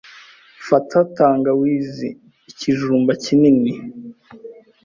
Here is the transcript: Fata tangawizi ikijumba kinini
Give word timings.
Fata 0.67 0.97
tangawizi 1.15 2.09
ikijumba 2.49 3.11
kinini 3.23 3.73